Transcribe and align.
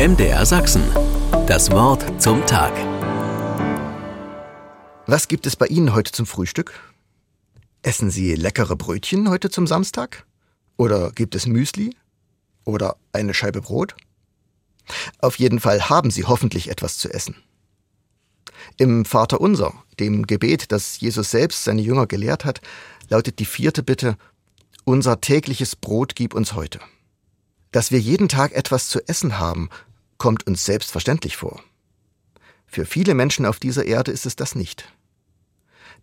MDR 0.00 0.46
Sachsen. 0.46 0.82
Das 1.46 1.70
Wort 1.72 2.22
zum 2.22 2.46
Tag. 2.46 2.72
Was 5.06 5.28
gibt 5.28 5.44
es 5.44 5.56
bei 5.56 5.66
Ihnen 5.66 5.92
heute 5.92 6.10
zum 6.10 6.24
Frühstück? 6.24 6.72
Essen 7.82 8.10
Sie 8.10 8.34
leckere 8.34 8.76
Brötchen 8.76 9.28
heute 9.28 9.50
zum 9.50 9.66
Samstag? 9.66 10.24
Oder 10.78 11.10
gibt 11.10 11.34
es 11.34 11.46
Müsli? 11.46 11.94
Oder 12.64 12.96
eine 13.12 13.34
Scheibe 13.34 13.60
Brot? 13.60 13.94
Auf 15.18 15.38
jeden 15.38 15.60
Fall 15.60 15.90
haben 15.90 16.10
Sie 16.10 16.24
hoffentlich 16.24 16.70
etwas 16.70 16.96
zu 16.96 17.12
essen. 17.12 17.36
Im 18.78 19.04
Vater 19.04 19.38
Unser, 19.38 19.74
dem 19.98 20.26
Gebet, 20.26 20.72
das 20.72 20.98
Jesus 20.98 21.30
selbst 21.30 21.64
seine 21.64 21.82
Jünger 21.82 22.06
gelehrt 22.06 22.46
hat, 22.46 22.62
lautet 23.10 23.38
die 23.38 23.44
vierte 23.44 23.82
Bitte, 23.82 24.16
Unser 24.84 25.20
tägliches 25.20 25.76
Brot 25.76 26.14
gib 26.14 26.32
uns 26.32 26.54
heute. 26.54 26.80
Dass 27.70 27.92
wir 27.92 28.00
jeden 28.00 28.28
Tag 28.30 28.52
etwas 28.52 28.88
zu 28.88 29.06
essen 29.06 29.38
haben, 29.38 29.68
kommt 30.20 30.46
uns 30.46 30.64
selbstverständlich 30.64 31.36
vor. 31.36 31.60
Für 32.66 32.84
viele 32.84 33.14
Menschen 33.14 33.46
auf 33.46 33.58
dieser 33.58 33.86
Erde 33.86 34.12
ist 34.12 34.26
es 34.26 34.36
das 34.36 34.54
nicht. 34.54 34.84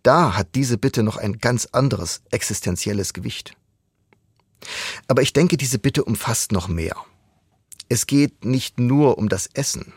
Da 0.02 0.36
hat 0.36 0.54
diese 0.56 0.76
Bitte 0.76 1.02
noch 1.02 1.16
ein 1.16 1.38
ganz 1.38 1.66
anderes 1.66 2.20
existenzielles 2.30 3.14
Gewicht. 3.14 3.56
Aber 5.06 5.22
ich 5.22 5.32
denke, 5.32 5.56
diese 5.56 5.78
Bitte 5.78 6.04
umfasst 6.04 6.50
noch 6.50 6.68
mehr. 6.68 6.96
Es 7.88 8.06
geht 8.06 8.44
nicht 8.44 8.80
nur 8.80 9.18
um 9.18 9.28
das 9.28 9.46
Essen. 9.54 9.94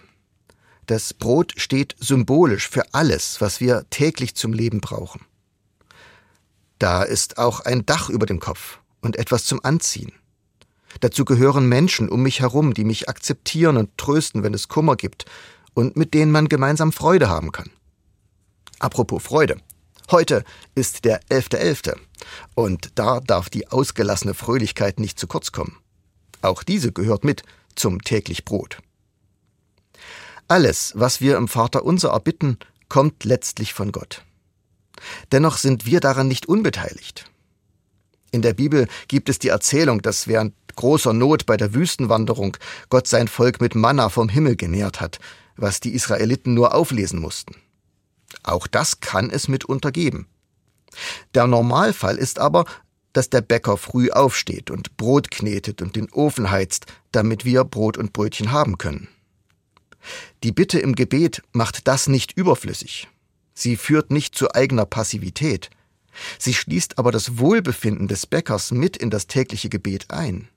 Das 0.85 1.15
Brot 1.15 1.53
steht 1.57 1.95
symbolisch 1.99 2.69
für 2.69 2.93
alles, 2.93 3.41
was 3.41 3.59
wir 3.59 3.89
täglich 3.89 4.35
zum 4.35 4.53
Leben 4.53 4.81
brauchen. 4.81 5.25
Da 6.77 7.01
ist 7.01 7.39
auch 7.39 7.61
ein 7.61 7.87
Dach 7.87 8.09
über 8.09 8.27
dem 8.27 8.39
Kopf 8.39 8.79
und 9.01 9.15
etwas 9.15 9.45
zum 9.45 9.65
Anziehen. 9.65 10.13
Dazu 10.99 11.25
gehören 11.25 11.67
Menschen 11.67 12.09
um 12.09 12.21
mich 12.21 12.41
herum, 12.41 12.73
die 12.73 12.83
mich 12.83 13.09
akzeptieren 13.09 13.77
und 13.77 13.97
trösten, 13.97 14.43
wenn 14.43 14.53
es 14.53 14.67
Kummer 14.67 14.95
gibt 14.95 15.25
und 15.73 15.95
mit 15.95 16.13
denen 16.13 16.31
man 16.31 16.49
gemeinsam 16.49 16.91
Freude 16.91 17.29
haben 17.29 17.51
kann. 17.51 17.69
Apropos 18.79 19.23
Freude. 19.23 19.57
Heute 20.09 20.43
ist 20.75 21.05
der 21.05 21.21
11.11. 21.29 21.93
.11. 21.93 21.97
und 22.55 22.91
da 22.95 23.21
darf 23.21 23.49
die 23.49 23.69
ausgelassene 23.69 24.33
Fröhlichkeit 24.33 24.99
nicht 24.99 25.17
zu 25.17 25.27
kurz 25.27 25.51
kommen. 25.51 25.77
Auch 26.41 26.63
diese 26.63 26.91
gehört 26.91 27.23
mit 27.23 27.43
zum 27.75 28.01
täglich 28.01 28.43
Brot. 28.43 28.79
Alles, 30.47 30.91
was 30.95 31.21
wir 31.21 31.37
im 31.37 31.47
Vater 31.47 31.85
unser 31.85 32.09
erbitten, 32.09 32.57
kommt 32.89 33.23
letztlich 33.23 33.73
von 33.73 33.93
Gott. 33.93 34.25
Dennoch 35.31 35.55
sind 35.55 35.85
wir 35.85 36.01
daran 36.01 36.27
nicht 36.27 36.45
unbeteiligt. 36.47 37.31
In 38.31 38.41
der 38.41 38.53
Bibel 38.53 38.87
gibt 39.07 39.29
es 39.29 39.39
die 39.39 39.49
Erzählung, 39.49 40.01
dass 40.01 40.27
während 40.27 40.53
großer 40.75 41.13
Not 41.13 41.45
bei 41.45 41.57
der 41.57 41.73
Wüstenwanderung 41.73 42.57
Gott 42.89 43.07
sein 43.07 43.27
Volk 43.27 43.61
mit 43.61 43.75
Manna 43.75 44.09
vom 44.09 44.29
Himmel 44.29 44.55
genährt 44.55 45.01
hat, 45.01 45.19
was 45.55 45.79
die 45.79 45.93
Israeliten 45.93 46.53
nur 46.53 46.73
auflesen 46.73 47.19
mussten. 47.19 47.55
Auch 48.43 48.67
das 48.67 48.99
kann 48.99 49.29
es 49.29 49.47
mitunter 49.47 49.91
geben. 49.91 50.27
Der 51.33 51.47
Normalfall 51.47 52.17
ist 52.17 52.39
aber, 52.39 52.65
dass 53.13 53.29
der 53.29 53.41
Bäcker 53.41 53.77
früh 53.77 54.09
aufsteht 54.09 54.71
und 54.71 54.95
Brot 54.97 55.31
knetet 55.31 55.81
und 55.81 55.95
den 55.95 56.09
Ofen 56.11 56.49
heizt, 56.49 56.85
damit 57.11 57.45
wir 57.45 57.63
Brot 57.63 57.97
und 57.97 58.13
Brötchen 58.13 58.51
haben 58.51 58.77
können. 58.77 59.09
Die 60.43 60.51
Bitte 60.51 60.79
im 60.79 60.95
Gebet 60.95 61.43
macht 61.51 61.87
das 61.87 62.07
nicht 62.07 62.31
überflüssig. 62.35 63.09
Sie 63.53 63.75
führt 63.75 64.11
nicht 64.11 64.35
zu 64.35 64.53
eigener 64.55 64.85
Passivität. 64.85 65.69
Sie 66.39 66.53
schließt 66.53 66.97
aber 66.97 67.11
das 67.11 67.37
Wohlbefinden 67.37 68.07
des 68.07 68.25
Bäckers 68.25 68.71
mit 68.71 68.97
in 68.97 69.09
das 69.09 69.27
tägliche 69.27 69.69
Gebet 69.69 70.09
ein 70.09 70.47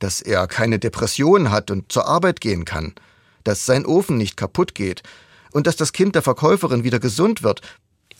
dass 0.00 0.20
er 0.20 0.48
keine 0.48 0.80
Depression 0.80 1.50
hat 1.50 1.70
und 1.70 1.92
zur 1.92 2.06
Arbeit 2.06 2.40
gehen 2.40 2.64
kann, 2.64 2.94
dass 3.44 3.64
sein 3.64 3.86
Ofen 3.86 4.16
nicht 4.18 4.36
kaputt 4.36 4.74
geht 4.74 5.02
und 5.52 5.66
dass 5.66 5.76
das 5.76 5.92
Kind 5.92 6.16
der 6.16 6.22
Verkäuferin 6.22 6.82
wieder 6.82 6.98
gesund 6.98 7.42
wird. 7.42 7.60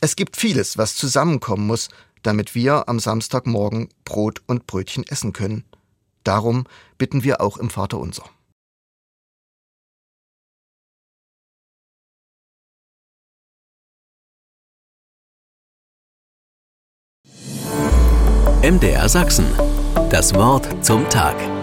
Es 0.01 0.15
gibt 0.15 0.37
vieles, 0.37 0.79
was 0.79 0.95
zusammenkommen 0.95 1.67
muss, 1.67 1.89
damit 2.23 2.55
wir 2.55 2.89
am 2.89 3.01
Samstagmorgen 3.01 3.89
Brot 4.05 4.43
und 4.47 4.67
Brötchen 4.67 5.05
essen 5.09 5.33
können. 5.33 5.65
Darum 6.23 6.67
bitten 6.99 7.25
wir 7.25 7.41
auch 7.41 7.57
im 7.57 7.71
Vater 7.71 7.99
unser. 7.99 8.25
MDR 18.63 19.09
Sachsen. 19.09 19.47
Das 20.11 20.35
Wort 20.35 20.69
zum 20.85 21.09
Tag. 21.09 21.60